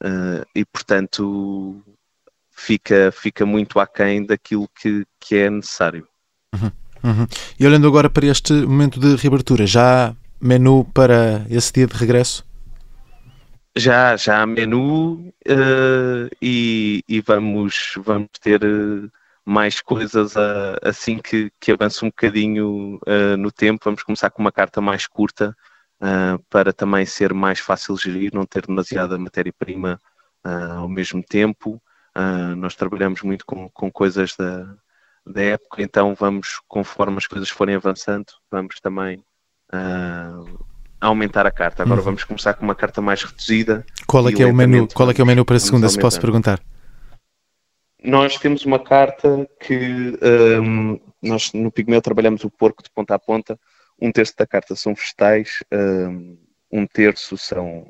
uh, 0.03 0.45
e, 0.53 0.65
portanto, 0.65 1.81
fica, 2.51 3.11
fica 3.11 3.45
muito 3.45 3.79
aquém 3.79 4.25
daquilo 4.25 4.67
que, 4.79 5.05
que 5.19 5.35
é 5.37 5.49
necessário. 5.49 6.07
Uhum, 6.53 6.71
uhum. 7.03 7.27
E 7.59 7.65
olhando 7.65 7.87
agora 7.87 8.09
para 8.09 8.25
este 8.25 8.53
momento 8.53 8.99
de 8.99 9.15
reabertura, 9.15 9.65
já 9.65 10.09
há 10.09 10.15
menu 10.39 10.85
para 10.93 11.45
esse 11.49 11.71
dia 11.71 11.87
de 11.87 11.95
regresso? 11.95 12.45
Já, 13.75 14.15
já 14.15 14.41
há 14.41 14.45
menu 14.45 15.33
uh, 15.47 16.29
e, 16.39 17.03
e, 17.07 17.21
vamos, 17.21 17.93
vamos 17.97 18.29
ter 18.39 18.63
uh, 18.63 19.11
mais 19.43 19.81
coisas 19.81 20.35
uh, 20.35 20.77
assim 20.83 21.17
que, 21.17 21.51
que 21.59 21.71
avance 21.71 22.05
um 22.05 22.09
bocadinho 22.09 22.99
no 23.37 23.51
tempo. 23.51 23.85
Vamos 23.85 24.03
começar 24.03 24.29
com 24.29 24.41
uma 24.41 24.51
carta 24.51 24.79
mais 24.79 25.07
curta 25.07 25.55
para 26.49 26.73
também 26.73 27.05
ser 27.05 27.33
mais 27.33 27.59
fácil 27.59 27.97
gerir, 27.97 28.33
não 28.33 28.45
ter 28.45 28.65
demasiada 28.67 29.17
matéria-prima 29.17 29.99
ao 30.43 30.89
mesmo 30.89 31.23
tempo. 31.23 31.81
nós 32.57 32.75
trabalhamos 32.75 33.21
muito 33.21 33.45
com, 33.45 33.69
com 33.69 33.91
coisas 33.91 34.35
da, 34.35 34.75
da 35.25 35.41
época, 35.41 35.81
então 35.81 36.13
vamos, 36.13 36.59
conforme 36.67 37.17
as 37.17 37.27
coisas 37.27 37.49
forem 37.49 37.75
avançando, 37.75 38.33
vamos 38.51 38.79
também 38.81 39.23
aumentar 41.07 41.45
a 41.45 41.51
carta. 41.51 41.83
Agora 41.83 41.99
uhum. 41.99 42.05
vamos 42.05 42.23
começar 42.23 42.53
com 42.53 42.63
uma 42.63 42.75
carta 42.75 43.01
mais 43.01 43.23
reduzida. 43.23 43.85
Qual 44.07 44.27
é 44.27 44.31
que 44.31 44.41
é 44.41 44.45
o 44.45 44.53
menu? 44.53 44.87
Qual 44.93 45.09
é 45.09 45.13
que 45.13 45.21
é 45.21 45.23
o 45.23 45.27
menu 45.27 45.45
para 45.45 45.57
a 45.57 45.59
segunda, 45.59 45.89
se 45.89 45.99
posso 45.99 46.19
perguntar? 46.19 46.59
Nós 48.03 48.37
temos 48.37 48.65
uma 48.65 48.79
carta 48.79 49.47
que 49.59 50.17
um, 50.61 50.99
nós 51.21 51.53
no 51.53 51.71
Pigmeu 51.71 52.01
trabalhamos 52.01 52.43
o 52.43 52.49
porco 52.49 52.83
de 52.83 52.89
ponta 52.89 53.15
a 53.15 53.19
ponta. 53.19 53.57
Um 54.01 54.11
terço 54.11 54.33
da 54.37 54.45
carta 54.45 54.75
são 54.75 54.93
vegetais, 54.93 55.63
um, 55.71 56.37
um 56.71 56.85
terço 56.85 57.37
são, 57.37 57.87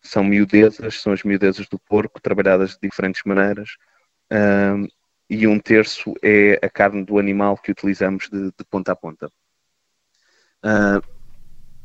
são 0.00 0.22
miudezas, 0.22 1.00
são 1.00 1.12
as 1.12 1.24
miudezas 1.24 1.66
do 1.66 1.78
porco, 1.78 2.20
trabalhadas 2.20 2.72
de 2.72 2.78
diferentes 2.82 3.22
maneiras. 3.24 3.70
Um, 4.30 4.86
e 5.30 5.46
um 5.46 5.58
terço 5.58 6.14
é 6.22 6.58
a 6.62 6.70
carne 6.70 7.04
do 7.04 7.18
animal 7.18 7.56
que 7.56 7.72
utilizamos 7.72 8.28
de, 8.30 8.46
de 8.46 8.64
ponta 8.70 8.92
a 8.92 8.96
ponta. 8.96 9.30
Uh, 10.64 11.17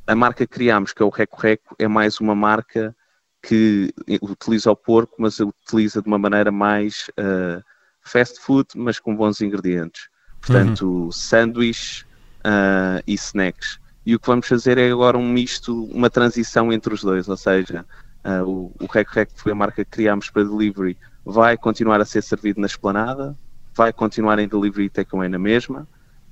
a 0.05 0.15
marca 0.15 0.45
que 0.45 0.53
criámos, 0.53 0.93
que 0.93 1.01
é 1.01 1.05
o 1.05 1.10
Reco 1.10 1.39
Reco, 1.39 1.75
é 1.79 1.88
mais 1.88 2.19
uma 2.19 2.36
marca 2.36 2.95
que 3.41 3.93
utiliza 4.22 4.72
o 4.72 4.75
porco, 4.75 5.15
mas 5.19 5.39
utiliza 5.39 6.01
de 6.01 6.07
uma 6.07 6.17
maneira 6.17 6.51
mais 6.51 7.10
uh, 7.19 7.63
fast 8.01 8.39
food, 8.39 8.69
mas 8.75 9.00
com 9.00 9.15
bons 9.15 9.41
ingredientes. 9.41 10.07
Portanto, 10.39 10.86
uhum. 10.86 11.12
sanduíche 11.12 12.05
uh, 12.45 13.03
e 13.05 13.13
snacks. 13.13 13.79
E 14.05 14.15
o 14.15 14.19
que 14.19 14.27
vamos 14.27 14.48
fazer 14.48 14.77
é 14.77 14.91
agora 14.91 15.17
um 15.17 15.27
misto, 15.27 15.86
uma 15.86 16.10
transição 16.10 16.72
entre 16.72 16.93
os 16.93 17.01
dois, 17.01 17.27
ou 17.29 17.38
seja, 17.38 17.86
uh, 18.25 18.43
o, 18.43 18.74
o 18.79 18.86
Reco 18.86 19.12
Reco 19.13 19.31
foi 19.36 19.51
a 19.51 19.55
marca 19.55 19.86
que 19.86 19.91
criámos 19.91 20.29
para 20.29 20.43
delivery, 20.43 20.98
vai 21.25 21.57
continuar 21.57 22.01
a 22.01 22.05
ser 22.05 22.22
servido 22.22 22.60
na 22.60 22.67
esplanada, 22.67 23.38
vai 23.74 23.93
continuar 23.93 24.39
em 24.39 24.48
delivery 24.48 24.89
takeaway 24.89 25.29
na 25.29 25.39
mesma, 25.39 25.88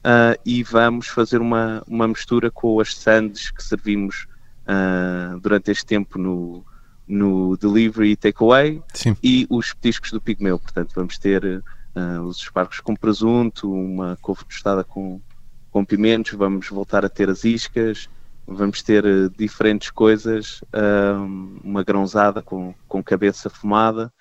uh, 0.06 0.40
e 0.46 0.64
vamos 0.64 1.08
fazer 1.08 1.40
uma, 1.40 1.84
uma 1.88 2.08
mistura 2.08 2.52
com 2.52 2.80
as 2.80 2.96
sandes 2.96 3.52
que 3.52 3.64
servimos 3.64 4.28
uh, 4.64 5.40
durante 5.40 5.72
este 5.72 5.86
tempo 5.86 6.18
no, 6.18 6.66
no 7.08 7.58
delivery 7.58 8.12
e 8.12 8.16
takeaway 8.16 8.82
e 9.22 9.46
os 9.50 9.74
petiscos 9.74 10.12
do 10.12 10.22
Pigmeu. 10.22 10.58
Portanto, 10.58 10.94
vamos 10.96 11.18
ter 11.18 11.44
uh, 11.46 12.22
os 12.24 12.38
espargos 12.38 12.80
com 12.80 12.96
presunto, 12.96 13.72
uma 13.72 14.18
couve 14.22 14.46
tostada 14.46 14.84
com, 14.84 15.22
com 15.70 15.86
pimentos, 15.86 16.34
vamos 16.34 16.70
voltar 16.70 17.06
a 17.06 17.10
ter 17.10 17.30
as 17.30 17.44
iscas, 17.44 18.10
vamos 18.48 18.82
ter 18.82 19.06
uh, 19.06 19.30
diferentes 19.30 19.92
coisas, 19.92 20.62
uh, 20.74 21.60
uma 21.64 21.84
grãozada 21.84 22.42
com, 22.42 22.74
com 22.88 23.04
cabeça 23.04 23.50
fumada, 23.50 24.12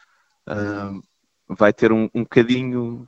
vai 1.48 1.72
ter 1.72 1.92
um, 1.92 2.08
um 2.12 2.22
bocadinho 2.22 3.06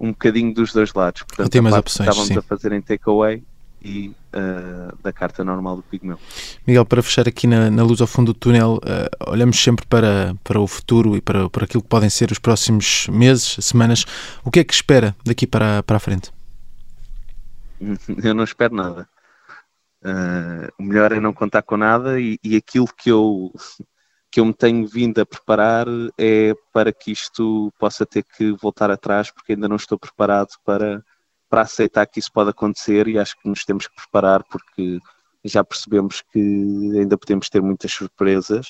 um 0.00 0.08
bocadinho 0.08 0.54
dos 0.54 0.72
dois 0.72 0.92
lados. 0.94 1.22
Portanto, 1.22 1.50
tem 1.50 1.60
mais 1.60 1.76
opções, 1.76 2.08
estávamos 2.08 2.28
sim. 2.28 2.38
a 2.38 2.42
fazer 2.42 2.72
em 2.72 2.80
takeaway 2.80 3.42
e 3.82 4.08
uh, 4.08 4.96
da 5.02 5.12
carta 5.12 5.44
normal 5.44 5.76
do 5.76 5.82
pigmeu. 5.82 6.18
Miguel, 6.66 6.84
para 6.84 7.02
fechar 7.02 7.28
aqui 7.28 7.46
na, 7.46 7.70
na 7.70 7.82
luz 7.82 8.00
ao 8.00 8.06
fundo 8.06 8.32
do 8.32 8.38
túnel, 8.38 8.78
uh, 8.78 9.30
olhamos 9.30 9.62
sempre 9.62 9.86
para, 9.86 10.34
para 10.42 10.60
o 10.60 10.66
futuro 10.66 11.16
e 11.16 11.20
para, 11.20 11.48
para 11.48 11.64
aquilo 11.64 11.82
que 11.82 11.88
podem 11.88 12.10
ser 12.10 12.30
os 12.30 12.38
próximos 12.38 13.06
meses, 13.08 13.56
semanas. 13.60 14.04
O 14.44 14.50
que 14.50 14.60
é 14.60 14.64
que 14.64 14.74
espera 14.74 15.14
daqui 15.24 15.46
para, 15.46 15.82
para 15.82 15.96
a 15.96 16.00
frente? 16.00 16.30
Eu 18.22 18.34
não 18.34 18.44
espero 18.44 18.74
nada. 18.74 19.08
Uh, 20.02 20.72
o 20.78 20.82
melhor 20.82 21.12
é 21.12 21.20
não 21.20 21.32
contar 21.32 21.62
com 21.62 21.76
nada 21.76 22.18
e, 22.18 22.38
e 22.42 22.56
aquilo 22.56 22.86
que 22.86 23.10
eu 23.10 23.52
que 24.30 24.40
eu 24.40 24.44
me 24.44 24.54
tenho 24.54 24.86
vindo 24.86 25.20
a 25.20 25.26
preparar 25.26 25.86
é 26.16 26.54
para 26.72 26.92
que 26.92 27.10
isto 27.10 27.72
possa 27.78 28.06
ter 28.06 28.22
que 28.22 28.52
voltar 28.52 28.90
atrás, 28.90 29.30
porque 29.30 29.52
ainda 29.52 29.68
não 29.68 29.76
estou 29.76 29.98
preparado 29.98 30.50
para 30.64 31.04
para 31.48 31.62
aceitar 31.62 32.06
que 32.06 32.20
isso 32.20 32.30
pode 32.32 32.50
acontecer 32.50 33.08
e 33.08 33.18
acho 33.18 33.36
que 33.36 33.48
nos 33.48 33.64
temos 33.64 33.88
que 33.88 33.96
preparar 33.96 34.44
porque 34.44 35.00
já 35.44 35.64
percebemos 35.64 36.22
que 36.32 36.38
ainda 36.96 37.18
podemos 37.18 37.48
ter 37.50 37.60
muitas 37.60 37.92
surpresas 37.92 38.68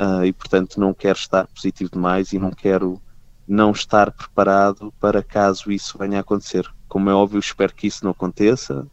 uh, 0.00 0.24
e 0.24 0.32
portanto 0.32 0.80
não 0.80 0.92
quero 0.92 1.16
estar 1.16 1.46
positivo 1.46 1.90
demais 1.92 2.32
e 2.32 2.38
não 2.38 2.50
quero 2.50 3.00
não 3.46 3.70
estar 3.70 4.10
preparado 4.10 4.92
para 4.98 5.22
caso 5.22 5.70
isso 5.70 5.96
venha 5.96 6.18
a 6.18 6.20
acontecer. 6.20 6.68
Como 6.88 7.08
é 7.08 7.14
óbvio, 7.14 7.38
espero 7.38 7.72
que 7.72 7.86
isso 7.86 8.04
não 8.04 8.10
aconteça, 8.10 8.84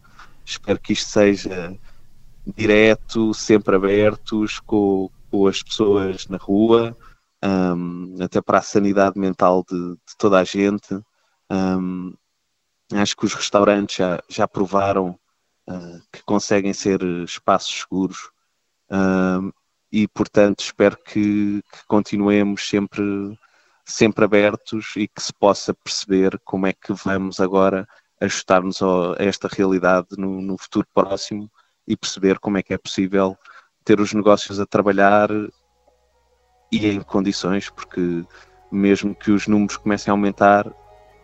espero 0.46 0.80
que 0.80 0.94
isto 0.94 1.10
seja 1.10 1.76
direto, 2.56 3.34
sempre 3.34 3.76
abertos 3.76 4.60
com, 4.60 5.10
as 5.48 5.62
pessoas 5.62 6.28
na 6.28 6.38
rua, 6.38 6.96
um, 7.44 8.16
até 8.22 8.42
para 8.42 8.60
a 8.60 8.64
sanidade 8.64 9.20
mental 9.20 9.64
de, 9.70 9.78
de 9.78 10.18
toda 10.18 10.40
a 10.40 10.44
gente. 10.44 10.94
Um, 11.50 12.14
Acho 12.94 13.18
que 13.18 13.26
os 13.26 13.34
restaurantes 13.34 13.96
já, 13.96 14.22
já 14.30 14.48
provaram 14.48 15.18
uh, 15.68 16.02
que 16.12 16.22
conseguem 16.24 16.72
ser 16.72 17.02
espaços 17.24 17.80
seguros 17.80 18.30
uh, 18.92 19.52
e, 19.92 20.08
portanto, 20.08 20.60
espero 20.60 20.96
que, 20.98 21.64
que, 21.64 21.86
continuemos 21.88 22.68
sempre, 22.68 23.04
sempre 23.84 24.24
abertos 24.24 24.94
e 24.98 25.08
que 25.08 25.22
se 25.22 25.34
possa 25.34 25.74
perceber 25.74 26.40
como 26.44 26.68
é 26.68 26.74
que 26.74 26.94
vamos 26.94 27.40
agora 27.40 27.88
ajustar-nos 28.22 28.82
a 28.84 29.16
esta 29.18 29.48
realidade 29.48 30.10
no, 30.16 30.42
no 30.42 30.58
futuro 30.58 30.88
próximo 30.94 31.52
e 31.88 31.98
perceber 31.98 32.38
como 32.40 32.58
é 32.58 32.64
que 32.64 32.74
é 32.74 32.78
possível 32.78 33.36
ter 33.86 34.02
os 34.02 34.14
negócios 34.14 34.60
a 34.60 34.66
trabalhar 34.66 35.30
e 36.72 36.88
em 36.88 37.00
condições, 37.00 37.70
porque 37.70 38.24
mesmo 38.72 39.16
que 39.16 39.32
os 39.32 39.48
números 39.48 39.78
comecem 39.78 40.12
a 40.12 40.14
aumentar, 40.14 40.70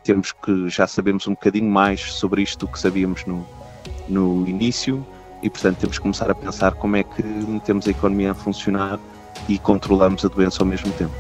temos 0.03 0.31
que 0.31 0.69
já 0.69 0.87
sabemos 0.87 1.27
um 1.27 1.31
bocadinho 1.31 1.69
mais 1.69 2.13
sobre 2.13 2.43
isto 2.43 2.65
do 2.65 2.71
que 2.71 2.79
sabíamos 2.79 3.25
no, 3.25 3.45
no 4.07 4.47
início 4.47 5.05
e, 5.41 5.49
portanto, 5.49 5.79
temos 5.79 5.97
que 5.97 6.01
começar 6.01 6.29
a 6.29 6.35
pensar 6.35 6.73
como 6.75 6.95
é 6.95 7.03
que 7.03 7.23
metemos 7.23 7.87
a 7.87 7.91
economia 7.91 8.31
a 8.31 8.35
funcionar 8.35 8.99
e 9.49 9.57
controlamos 9.57 10.23
a 10.23 10.27
doença 10.27 10.61
ao 10.61 10.67
mesmo 10.67 10.91
tempo. 10.93 11.13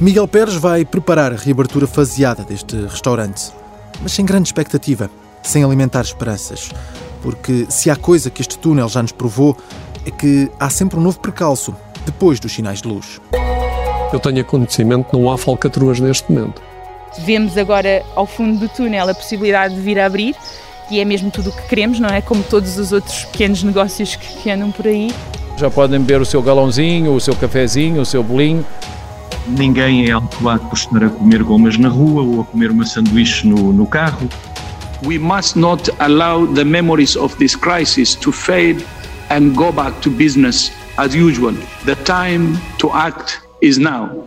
Miguel 0.00 0.26
Pérez 0.28 0.54
vai 0.54 0.84
preparar 0.84 1.32
a 1.32 1.36
reabertura 1.36 1.86
faseada 1.86 2.44
deste 2.44 2.76
restaurante, 2.86 3.52
mas 4.00 4.12
sem 4.12 4.24
grande 4.24 4.48
expectativa, 4.48 5.10
sem 5.42 5.64
alimentar 5.64 6.02
esperanças. 6.02 6.70
Porque 7.22 7.66
se 7.68 7.90
há 7.90 7.96
coisa 7.96 8.30
que 8.30 8.40
este 8.40 8.56
túnel 8.58 8.88
já 8.88 9.02
nos 9.02 9.12
provou, 9.12 9.56
é 10.10 10.16
que 10.16 10.50
há 10.58 10.68
sempre 10.68 10.98
um 10.98 11.02
novo 11.02 11.20
percalço 11.20 11.74
depois 12.04 12.40
dos 12.40 12.52
sinais 12.52 12.82
de 12.82 12.88
luz. 12.88 13.20
Eu 14.12 14.18
tenho 14.18 14.44
conhecimento, 14.44 15.16
não 15.16 15.30
há 15.30 15.38
falcatruas 15.38 16.00
neste 16.00 16.30
momento. 16.30 16.60
Vemos 17.20 17.56
agora 17.56 18.04
ao 18.14 18.26
fundo 18.26 18.58
do 18.58 18.68
túnel 18.68 19.08
a 19.08 19.14
possibilidade 19.14 19.74
de 19.74 19.80
vir 19.80 19.98
a 19.98 20.06
abrir 20.06 20.34
e 20.90 21.00
é 21.00 21.04
mesmo 21.04 21.30
tudo 21.30 21.50
o 21.50 21.52
que 21.52 21.62
queremos, 21.68 22.00
não 22.00 22.08
é? 22.08 22.20
Como 22.20 22.42
todos 22.42 22.76
os 22.76 22.92
outros 22.92 23.24
pequenos 23.26 23.62
negócios 23.62 24.16
que, 24.16 24.42
que 24.42 24.50
andam 24.50 24.72
por 24.72 24.86
aí. 24.86 25.14
Já 25.56 25.70
podem 25.70 26.00
beber 26.00 26.20
o 26.20 26.24
seu 26.24 26.42
galãozinho, 26.42 27.14
o 27.14 27.20
seu 27.20 27.34
cafezinho, 27.36 28.00
o 28.00 28.06
seu 28.06 28.22
bolinho. 28.22 28.66
Ninguém 29.46 30.08
é 30.08 30.12
autuado 30.12 30.66
por 30.66 30.76
estar 30.76 31.04
a 31.04 31.08
comer 31.08 31.42
gomas 31.44 31.76
na 31.78 31.88
rua 31.88 32.22
ou 32.22 32.40
a 32.40 32.44
comer 32.44 32.70
uma 32.70 32.84
sanduíche 32.84 33.46
no, 33.46 33.72
no 33.72 33.86
carro. 33.86 34.28
We 35.04 35.18
must 35.18 35.58
not 35.58 35.90
allow 35.98 36.46
the 36.46 36.64
memories 36.64 37.16
of 37.16 37.36
this 37.36 37.54
crisis 37.54 38.14
to 38.16 38.32
fade 38.32 38.84
and 39.30 39.56
go 39.56 39.72
back 39.72 40.02
to 40.02 40.10
business 40.10 40.70
as 40.98 41.14
usual. 41.14 41.52
The 41.84 41.94
time 42.04 42.56
to 42.78 42.92
act 42.92 43.40
is 43.60 43.78
now. 43.78 44.26